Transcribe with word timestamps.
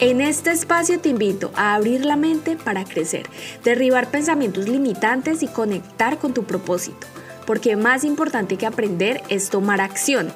En 0.00 0.22
este 0.22 0.50
espacio 0.50 0.98
te 0.98 1.10
invito 1.10 1.52
a 1.56 1.74
abrir 1.74 2.06
la 2.06 2.16
mente 2.16 2.56
para 2.56 2.84
crecer, 2.84 3.28
derribar 3.62 4.10
pensamientos 4.10 4.66
limitantes 4.66 5.42
y 5.42 5.46
conectar 5.46 6.16
con 6.16 6.32
tu 6.32 6.44
propósito, 6.44 7.06
porque 7.46 7.76
más 7.76 8.02
importante 8.04 8.56
que 8.56 8.64
aprender 8.64 9.22
es 9.28 9.50
tomar 9.50 9.82
acción. 9.82 10.32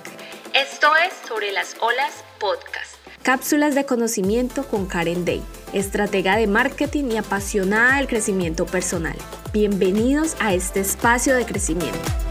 Esto 0.52 0.88
es 0.96 1.14
Sobre 1.26 1.50
las 1.52 1.76
Olas 1.80 2.12
Podcast. 2.38 2.96
Cápsulas 3.22 3.74
de 3.74 3.86
conocimiento 3.86 4.68
con 4.68 4.84
Karen 4.84 5.24
Day, 5.24 5.42
estratega 5.72 6.36
de 6.36 6.46
marketing 6.46 7.12
y 7.12 7.16
apasionada 7.16 7.96
del 7.96 8.06
crecimiento 8.06 8.66
personal. 8.66 9.16
Bienvenidos 9.54 10.36
a 10.40 10.52
este 10.52 10.80
espacio 10.80 11.34
de 11.34 11.46
crecimiento. 11.46 12.23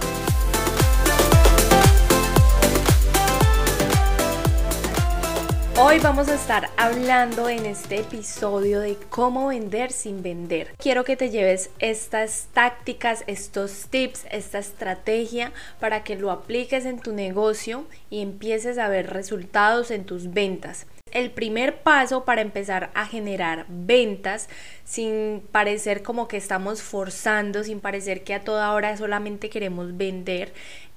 Hoy 5.75 5.97
vamos 5.97 6.27
a 6.29 6.35
estar 6.35 6.69
hablando 6.77 7.49
en 7.49 7.65
este 7.65 8.01
episodio 8.01 8.79
de 8.79 8.95
cómo 9.09 9.47
vender 9.47 9.91
sin 9.91 10.21
vender. 10.21 10.75
Quiero 10.77 11.03
que 11.03 11.17
te 11.17 11.31
lleves 11.31 11.71
estas 11.79 12.47
tácticas, 12.53 13.23
estos 13.25 13.87
tips, 13.89 14.27
esta 14.29 14.59
estrategia 14.59 15.51
para 15.79 16.03
que 16.03 16.15
lo 16.15 16.29
apliques 16.29 16.85
en 16.85 16.99
tu 16.99 17.11
negocio 17.11 17.87
y 18.11 18.21
empieces 18.21 18.77
a 18.77 18.87
ver 18.87 19.09
resultados 19.11 19.89
en 19.89 20.05
tus 20.05 20.31
ventas. 20.31 20.85
El 21.11 21.31
primer 21.31 21.81
paso 21.81 22.23
para 22.23 22.41
empezar 22.41 22.91
a 22.93 23.07
generar 23.07 23.65
ventas 23.67 24.49
sin 24.83 25.41
parecer 25.51 26.03
como 26.03 26.27
que 26.27 26.37
estamos 26.37 26.83
forzando, 26.83 27.63
sin 27.63 27.79
parecer 27.79 28.23
que 28.23 28.35
a 28.35 28.43
toda 28.43 28.71
hora 28.73 28.95
solamente 28.95 29.49
queremos 29.49 29.97
vender, 29.97 30.53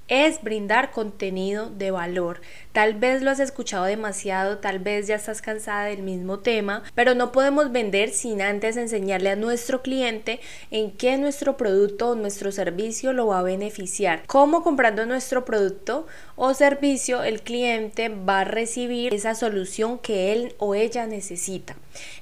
es 0.08 0.42
brindar 0.42 0.92
contenido 0.92 1.70
de 1.70 1.90
valor. 1.90 2.40
Tal 2.72 2.94
vez 2.94 3.22
lo 3.22 3.30
has 3.30 3.40
escuchado 3.40 3.84
demasiado, 3.84 4.58
tal 4.58 4.78
vez 4.78 5.06
ya 5.06 5.16
estás 5.16 5.42
cansada 5.42 5.86
del 5.86 6.02
mismo 6.02 6.40
tema, 6.40 6.82
pero 6.94 7.14
no 7.14 7.32
podemos 7.32 7.72
vender 7.72 8.10
sin 8.10 8.42
antes 8.42 8.76
enseñarle 8.76 9.30
a 9.30 9.36
nuestro 9.36 9.82
cliente 9.82 10.40
en 10.70 10.90
qué 10.90 11.18
nuestro 11.18 11.56
producto 11.56 12.10
o 12.10 12.14
nuestro 12.14 12.52
servicio 12.52 13.12
lo 13.12 13.28
va 13.28 13.40
a 13.40 13.42
beneficiar. 13.42 14.22
Cómo 14.26 14.62
comprando 14.62 15.06
nuestro 15.06 15.44
producto 15.44 16.06
o 16.36 16.54
servicio 16.54 17.22
el 17.22 17.42
cliente 17.42 18.08
va 18.08 18.41
a 18.41 18.44
recibir 18.44 19.14
esa 19.14 19.34
solución 19.34 19.98
que 19.98 20.32
él 20.32 20.54
o 20.58 20.74
ella 20.74 21.06
necesita. 21.06 21.76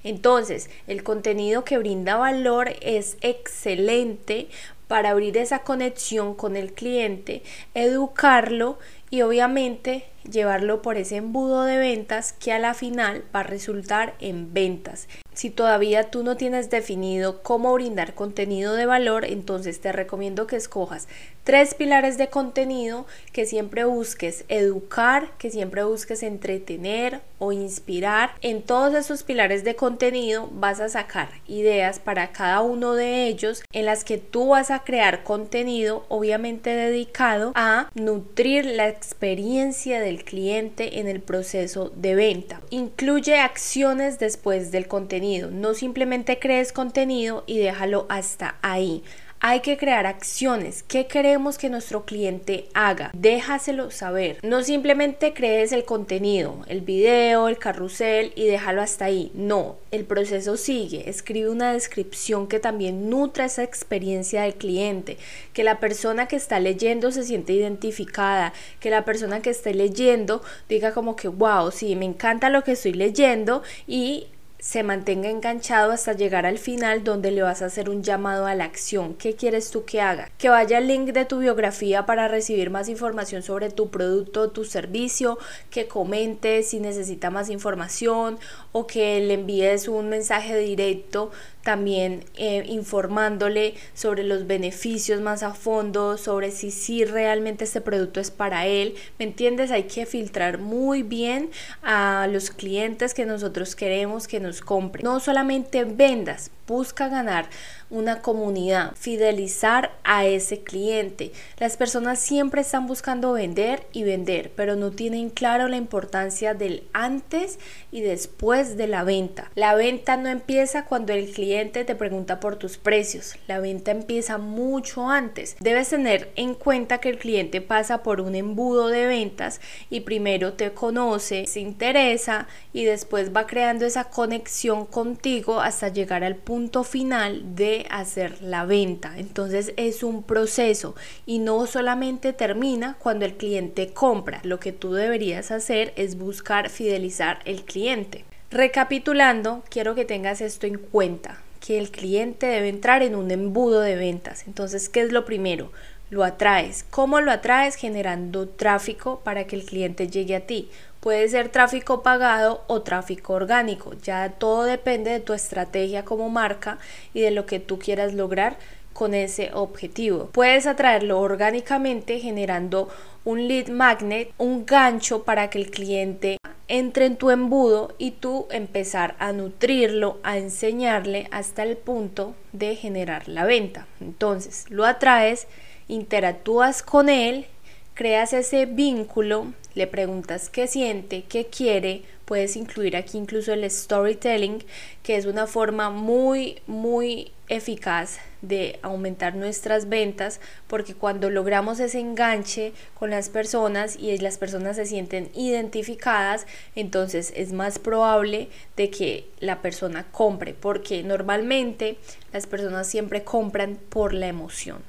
Entonces, 0.04 0.70
el 0.86 1.02
contenido 1.02 1.64
que 1.64 1.78
brinda 1.78 2.16
valor 2.16 2.72
es 2.80 3.16
excelente 3.20 4.48
para 4.88 5.10
abrir 5.10 5.36
esa 5.36 5.60
conexión 5.60 6.34
con 6.34 6.56
el 6.56 6.72
cliente, 6.72 7.42
educarlo 7.74 8.78
y 9.10 9.22
obviamente 9.22 10.04
llevarlo 10.30 10.82
por 10.82 10.96
ese 10.96 11.16
embudo 11.16 11.64
de 11.64 11.78
ventas 11.78 12.32
que 12.32 12.52
a 12.52 12.58
la 12.58 12.74
final 12.74 13.24
va 13.34 13.40
a 13.40 13.44
resultar 13.44 14.14
en 14.20 14.52
ventas. 14.52 15.08
Si 15.34 15.50
todavía 15.50 16.10
tú 16.10 16.22
no 16.22 16.36
tienes 16.36 16.70
definido 16.70 17.42
cómo 17.42 17.74
brindar 17.74 18.14
contenido 18.14 18.74
de 18.74 18.86
valor, 18.86 19.24
entonces 19.24 19.80
te 19.80 19.92
recomiendo 19.92 20.46
que 20.46 20.56
escojas 20.56 21.08
tres 21.44 21.74
pilares 21.74 22.16
de 22.16 22.28
contenido 22.28 23.06
que 23.32 23.44
siempre 23.44 23.84
busques 23.84 24.44
educar, 24.48 25.30
que 25.38 25.50
siempre 25.50 25.84
busques 25.84 26.22
entretener 26.22 27.20
o 27.38 27.52
inspirar. 27.52 28.30
En 28.40 28.62
todos 28.62 28.94
esos 28.94 29.22
pilares 29.22 29.62
de 29.62 29.76
contenido 29.76 30.48
vas 30.52 30.80
a 30.80 30.88
sacar 30.88 31.28
ideas 31.46 31.98
para 31.98 32.32
cada 32.32 32.62
uno 32.62 32.94
de 32.94 33.26
ellos 33.26 33.62
en 33.72 33.84
las 33.84 34.04
que 34.04 34.16
tú 34.16 34.48
vas 34.48 34.70
a 34.70 34.84
crear 34.84 35.22
contenido 35.22 36.06
obviamente 36.08 36.70
dedicado 36.70 37.52
a 37.54 37.90
nutrir 37.94 38.64
la 38.64 38.88
experiencia 38.88 40.00
del 40.00 40.24
cliente 40.24 40.98
en 40.98 41.08
el 41.08 41.20
proceso 41.20 41.92
de 41.94 42.14
venta. 42.14 42.62
Incluye 42.70 43.36
acciones 43.36 44.18
después 44.18 44.70
del 44.70 44.88
contenido. 44.88 45.23
No 45.24 45.72
simplemente 45.72 46.38
crees 46.38 46.72
contenido 46.72 47.44
y 47.46 47.58
déjalo 47.58 48.04
hasta 48.10 48.56
ahí. 48.60 49.02
Hay 49.40 49.60
que 49.60 49.76
crear 49.76 50.06
acciones. 50.06 50.82
¿Qué 50.82 51.06
queremos 51.06 51.58
que 51.58 51.68
nuestro 51.68 52.06
cliente 52.06 52.66
haga? 52.72 53.10
Déjaselo 53.12 53.90
saber. 53.90 54.38
No 54.42 54.62
simplemente 54.62 55.34
crees 55.34 55.72
el 55.72 55.84
contenido, 55.84 56.64
el 56.66 56.80
video, 56.80 57.48
el 57.48 57.58
carrusel 57.58 58.32
y 58.36 58.46
déjalo 58.46 58.80
hasta 58.80 59.04
ahí. 59.04 59.30
No, 59.34 59.76
el 59.90 60.04
proceso 60.04 60.56
sigue. 60.56 61.10
Escribe 61.10 61.50
una 61.50 61.74
descripción 61.74 62.46
que 62.46 62.58
también 62.58 63.10
nutra 63.10 63.44
esa 63.44 63.62
experiencia 63.62 64.42
del 64.42 64.54
cliente. 64.54 65.18
Que 65.52 65.62
la 65.62 65.78
persona 65.78 66.26
que 66.26 66.36
está 66.36 66.58
leyendo 66.58 67.12
se 67.12 67.24
siente 67.24 67.52
identificada. 67.52 68.54
Que 68.80 68.88
la 68.88 69.04
persona 69.04 69.42
que 69.42 69.50
esté 69.50 69.74
leyendo 69.74 70.42
diga 70.70 70.92
como 70.92 71.16
que, 71.16 71.28
wow, 71.28 71.70
sí, 71.70 71.96
me 71.96 72.06
encanta 72.06 72.48
lo 72.48 72.64
que 72.64 72.72
estoy 72.72 72.94
leyendo 72.94 73.62
y 73.86 74.28
se 74.64 74.82
mantenga 74.82 75.28
enganchado 75.28 75.92
hasta 75.92 76.14
llegar 76.14 76.46
al 76.46 76.56
final 76.56 77.04
donde 77.04 77.30
le 77.30 77.42
vas 77.42 77.60
a 77.60 77.66
hacer 77.66 77.90
un 77.90 78.02
llamado 78.02 78.46
a 78.46 78.54
la 78.54 78.64
acción. 78.64 79.12
¿Qué 79.12 79.34
quieres 79.36 79.70
tú 79.70 79.84
que 79.84 80.00
haga? 80.00 80.30
Que 80.38 80.48
vaya 80.48 80.78
al 80.78 80.88
link 80.88 81.10
de 81.10 81.26
tu 81.26 81.40
biografía 81.40 82.06
para 82.06 82.28
recibir 82.28 82.70
más 82.70 82.88
información 82.88 83.42
sobre 83.42 83.68
tu 83.68 83.90
producto 83.90 84.52
tu 84.52 84.64
servicio, 84.64 85.38
que 85.68 85.86
comente 85.86 86.62
si 86.62 86.80
necesita 86.80 87.28
más 87.28 87.50
información 87.50 88.38
o 88.72 88.86
que 88.86 89.20
le 89.20 89.34
envíes 89.34 89.86
un 89.86 90.08
mensaje 90.08 90.56
directo 90.56 91.30
también 91.64 92.24
eh, 92.36 92.64
informándole 92.68 93.74
sobre 93.94 94.22
los 94.22 94.46
beneficios 94.46 95.20
más 95.20 95.42
a 95.42 95.54
fondo, 95.54 96.16
sobre 96.18 96.50
si 96.50 96.70
sí 96.70 97.04
realmente 97.04 97.64
este 97.64 97.80
producto 97.80 98.20
es 98.20 98.30
para 98.30 98.66
él. 98.66 98.94
¿Me 99.18 99.24
entiendes? 99.24 99.70
Hay 99.70 99.84
que 99.84 100.06
filtrar 100.06 100.58
muy 100.58 101.02
bien 101.02 101.50
a 101.82 102.28
los 102.30 102.50
clientes 102.50 103.14
que 103.14 103.24
nosotros 103.24 103.74
queremos 103.74 104.28
que 104.28 104.40
nos 104.40 104.53
compren. 104.62 105.04
No 105.04 105.20
solamente 105.20 105.84
vendas, 105.84 106.50
busca 106.66 107.08
ganar 107.08 107.48
una 107.90 108.22
comunidad, 108.22 108.92
fidelizar 108.96 109.92
a 110.02 110.26
ese 110.26 110.62
cliente. 110.62 111.32
Las 111.58 111.76
personas 111.76 112.18
siempre 112.18 112.62
están 112.62 112.86
buscando 112.86 113.32
vender 113.32 113.86
y 113.92 114.02
vender, 114.02 114.50
pero 114.56 114.74
no 114.74 114.90
tienen 114.90 115.30
claro 115.30 115.68
la 115.68 115.76
importancia 115.76 116.54
del 116.54 116.84
antes 116.92 117.58
y 117.92 118.00
después 118.00 118.76
de 118.76 118.88
la 118.88 119.04
venta. 119.04 119.50
La 119.54 119.74
venta 119.74 120.16
no 120.16 120.28
empieza 120.28 120.86
cuando 120.86 121.12
el 121.12 121.30
cliente 121.30 121.84
te 121.84 121.94
pregunta 121.94 122.40
por 122.40 122.56
tus 122.56 122.78
precios, 122.78 123.36
la 123.46 123.60
venta 123.60 123.90
empieza 123.90 124.38
mucho 124.38 125.08
antes. 125.08 125.56
Debes 125.60 125.90
tener 125.90 126.32
en 126.36 126.54
cuenta 126.54 126.98
que 126.98 127.10
el 127.10 127.18
cliente 127.18 127.60
pasa 127.60 128.02
por 128.02 128.20
un 128.20 128.34
embudo 128.34 128.88
de 128.88 129.06
ventas 129.06 129.60
y 129.90 130.00
primero 130.00 130.54
te 130.54 130.72
conoce, 130.72 131.46
se 131.46 131.60
interesa 131.60 132.48
y 132.72 132.84
después 132.84 133.34
va 133.34 133.46
creando 133.46 133.84
esa 133.86 134.04
conexión 134.04 134.86
contigo 134.86 135.60
hasta 135.60 135.88
llegar 135.88 136.24
al 136.24 136.36
punto 136.54 136.84
final 136.84 137.56
de 137.56 137.84
hacer 137.90 138.40
la 138.40 138.64
venta. 138.64 139.14
Entonces 139.18 139.72
es 139.76 140.04
un 140.04 140.22
proceso 140.22 140.94
y 141.26 141.40
no 141.40 141.66
solamente 141.66 142.32
termina 142.32 142.96
cuando 143.00 143.24
el 143.24 143.34
cliente 143.34 143.88
compra. 143.88 144.40
Lo 144.44 144.60
que 144.60 144.70
tú 144.70 144.92
deberías 144.92 145.50
hacer 145.50 145.92
es 145.96 146.16
buscar 146.16 146.70
fidelizar 146.70 147.40
el 147.44 147.64
cliente. 147.64 148.24
Recapitulando, 148.52 149.64
quiero 149.68 149.96
que 149.96 150.04
tengas 150.04 150.40
esto 150.40 150.68
en 150.68 150.78
cuenta, 150.78 151.40
que 151.58 151.76
el 151.76 151.90
cliente 151.90 152.46
debe 152.46 152.68
entrar 152.68 153.02
en 153.02 153.16
un 153.16 153.32
embudo 153.32 153.80
de 153.80 153.96
ventas. 153.96 154.46
Entonces, 154.46 154.88
¿qué 154.88 155.00
es 155.00 155.10
lo 155.10 155.24
primero? 155.24 155.72
Lo 156.14 156.22
atraes. 156.22 156.84
¿Cómo 156.90 157.20
lo 157.20 157.32
atraes? 157.32 157.74
Generando 157.74 158.48
tráfico 158.48 159.18
para 159.24 159.48
que 159.48 159.56
el 159.56 159.64
cliente 159.64 160.06
llegue 160.06 160.36
a 160.36 160.46
ti. 160.46 160.70
Puede 161.00 161.28
ser 161.28 161.48
tráfico 161.48 162.04
pagado 162.04 162.62
o 162.68 162.82
tráfico 162.82 163.32
orgánico. 163.32 163.94
Ya 164.00 164.30
todo 164.30 164.62
depende 164.62 165.10
de 165.10 165.18
tu 165.18 165.32
estrategia 165.32 166.04
como 166.04 166.28
marca 166.30 166.78
y 167.14 167.20
de 167.22 167.32
lo 167.32 167.46
que 167.46 167.58
tú 167.58 167.80
quieras 167.80 168.14
lograr 168.14 168.58
con 168.92 169.12
ese 169.12 169.50
objetivo. 169.54 170.26
Puedes 170.30 170.68
atraerlo 170.68 171.18
orgánicamente 171.18 172.20
generando 172.20 172.88
un 173.24 173.48
lead 173.48 173.66
magnet, 173.66 174.32
un 174.38 174.66
gancho 174.66 175.24
para 175.24 175.50
que 175.50 175.58
el 175.58 175.72
cliente 175.72 176.38
entre 176.68 177.06
en 177.06 177.16
tu 177.16 177.30
embudo 177.30 177.92
y 177.98 178.12
tú 178.12 178.46
empezar 178.52 179.16
a 179.18 179.32
nutrirlo, 179.32 180.20
a 180.22 180.38
enseñarle 180.38 181.26
hasta 181.32 181.64
el 181.64 181.76
punto 181.76 182.36
de 182.52 182.76
generar 182.76 183.28
la 183.28 183.44
venta. 183.44 183.88
Entonces 184.00 184.70
lo 184.70 184.84
atraes, 184.84 185.48
interactúas 185.88 186.82
con 186.82 187.08
él, 187.08 187.46
creas 187.94 188.32
ese 188.32 188.66
vínculo 188.66 189.52
le 189.74 189.86
preguntas 189.86 190.50
qué 190.50 190.66
siente, 190.68 191.24
qué 191.28 191.46
quiere, 191.46 192.02
puedes 192.24 192.56
incluir 192.56 192.96
aquí 192.96 193.18
incluso 193.18 193.52
el 193.52 193.68
storytelling, 193.68 194.64
que 195.02 195.16
es 195.16 195.26
una 195.26 195.46
forma 195.46 195.90
muy, 195.90 196.60
muy 196.66 197.32
eficaz 197.48 198.18
de 198.40 198.78
aumentar 198.82 199.34
nuestras 199.34 199.88
ventas, 199.88 200.40
porque 200.66 200.94
cuando 200.94 201.28
logramos 201.28 201.80
ese 201.80 201.98
enganche 201.98 202.72
con 202.94 203.10
las 203.10 203.28
personas 203.28 203.96
y 203.96 204.16
las 204.18 204.38
personas 204.38 204.76
se 204.76 204.86
sienten 204.86 205.30
identificadas, 205.34 206.46
entonces 206.74 207.32
es 207.36 207.52
más 207.52 207.78
probable 207.78 208.48
de 208.76 208.90
que 208.90 209.28
la 209.40 209.60
persona 209.60 210.06
compre, 210.12 210.54
porque 210.54 211.02
normalmente 211.02 211.98
las 212.32 212.46
personas 212.46 212.86
siempre 212.86 213.24
compran 213.24 213.76
por 213.88 214.14
la 214.14 214.28
emoción. 214.28 214.82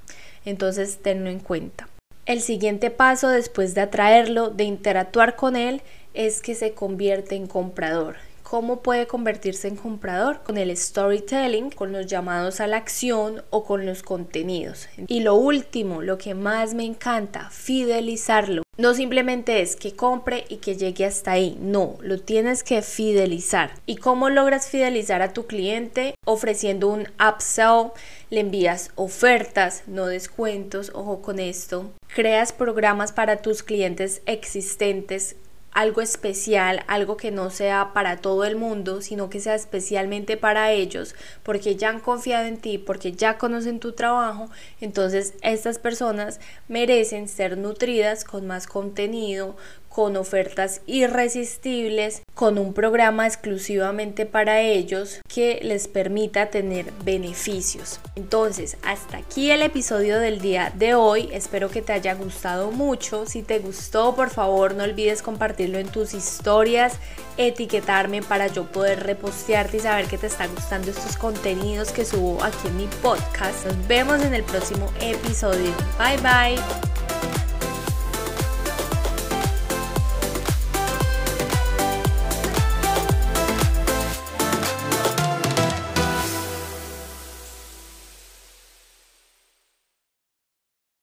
Entonces, 0.46 1.00
tenlo 1.02 1.30
en 1.30 1.40
cuenta. 1.40 1.88
El 2.26 2.42
siguiente 2.42 2.90
paso 2.90 3.30
después 3.30 3.76
de 3.76 3.82
atraerlo, 3.82 4.50
de 4.50 4.64
interactuar 4.64 5.36
con 5.36 5.56
él, 5.56 5.82
es 6.14 6.42
que 6.42 6.56
se 6.56 6.74
convierte 6.74 7.36
en 7.36 7.48
comprador. 7.48 8.16
¿Cómo 8.56 8.82
puede 8.82 9.06
convertirse 9.06 9.68
en 9.68 9.76
comprador? 9.76 10.42
Con 10.44 10.58
el 10.58 10.78
storytelling, 10.78 11.72
con 11.72 11.92
los 11.92 12.06
llamados 12.06 12.62
a 12.62 12.68
la 12.68 12.78
acción 12.78 13.44
o 13.50 13.66
con 13.66 13.86
los 13.86 14.02
contenidos. 14.02 14.88
Y 15.08 15.20
lo 15.20 15.36
último, 15.36 16.02
lo 16.02 16.18
que 16.18 16.36
más 16.36 16.74
me 16.74 16.86
encanta, 16.86 17.50
fidelizarlo. 17.50 18.64
No 18.78 18.94
simplemente 18.94 19.62
es 19.62 19.76
que 19.76 19.94
compre 19.94 20.46
y 20.48 20.58
que 20.58 20.78
llegue 20.78 21.04
hasta 21.06 21.34
ahí, 21.34 21.58
no, 21.60 21.98
lo 22.00 22.22
tienes 22.22 22.64
que 22.64 22.82
fidelizar. 22.82 23.72
¿Y 23.86 23.98
cómo 23.98 24.30
logras 24.30 24.70
fidelizar 24.70 25.22
a 25.22 25.34
tu 25.34 25.48
cliente? 25.48 26.16
Ofreciendo 26.26 26.88
un 26.88 27.10
upsell, 27.20 27.92
le 28.30 28.40
envías 28.40 28.92
ofertas, 28.96 29.84
no 29.86 30.08
descuentos, 30.08 30.92
ojo 30.94 31.22
con 31.22 31.40
esto. 31.40 31.92
Creas 32.14 32.54
programas 32.54 33.12
para 33.12 33.42
tus 33.42 33.64
clientes 33.64 34.22
existentes 34.26 35.36
algo 35.76 36.02
especial, 36.02 36.86
algo 36.88 37.18
que 37.18 37.32
no 37.32 37.50
sea 37.50 37.92
para 37.94 38.16
todo 38.18 38.46
el 38.46 38.56
mundo, 38.56 39.02
sino 39.02 39.30
que 39.30 39.42
sea 39.42 39.56
especialmente 39.56 40.38
para 40.38 40.72
ellos, 40.72 41.16
porque 41.44 41.76
ya 41.76 41.90
han 41.90 42.00
confiado 42.00 42.46
en 42.46 42.58
ti, 42.58 42.78
porque 42.78 43.12
ya 43.12 43.38
conocen 43.38 43.82
tu 43.82 43.92
trabajo, 43.92 44.50
entonces 44.80 45.34
estas 45.42 45.78
personas 45.78 46.40
merecen 46.70 47.28
ser 47.28 47.58
nutridas 47.58 48.24
con 48.24 48.48
más 48.48 48.68
contenido, 48.68 49.58
con 49.96 50.18
ofertas 50.18 50.82
irresistibles, 50.88 52.22
con 52.34 52.58
un 52.58 52.74
programa 52.74 53.26
exclusivamente 53.28 54.26
para 54.26 54.60
ellos 54.60 55.22
que 55.34 55.62
les 55.64 55.88
permita 55.88 56.48
tener 56.48 56.92
beneficios. 57.06 58.02
Entonces, 58.18 58.76
hasta 58.84 59.20
aquí 59.20 59.52
el 59.52 59.62
episodio 59.62 60.20
del 60.20 60.42
día 60.42 60.74
de 60.76 60.96
hoy. 60.96 61.30
Espero 61.32 61.70
que 61.70 61.82
te 61.82 61.94
haya 61.94 62.14
gustado 62.14 62.72
mucho. 62.72 63.26
Si 63.26 63.42
te 63.42 63.60
gustó, 63.60 64.18
por 64.18 64.32
favor, 64.32 64.76
no 64.76 64.84
olvides 64.84 65.22
compartirlo 65.22 65.78
en 65.78 65.88
tus 65.88 66.14
historias, 66.14 66.96
etiquetarme 67.38 68.22
para 68.22 68.48
yo 68.48 68.66
poder 68.66 69.02
repostearte 69.02 69.78
y 69.78 69.80
saber 69.80 70.08
que 70.08 70.18
te 70.18 70.28
están 70.28 70.54
gustando 70.54 70.92
estos 70.92 71.16
contenidos 71.16 71.94
que 71.94 72.04
subo 72.04 72.44
aquí 72.44 72.68
en 72.68 72.76
mi 72.76 72.88
podcast. 73.02 73.66
Nos 73.66 73.88
vemos 73.88 74.22
en 74.24 74.34
el 74.34 74.44
próximo 74.44 74.92
episodio. 75.00 75.72
Bye 75.98 76.18
bye. 76.18 76.95